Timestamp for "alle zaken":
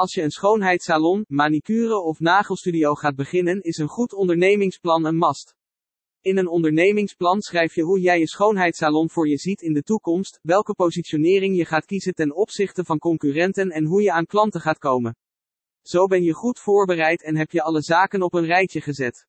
17.62-18.22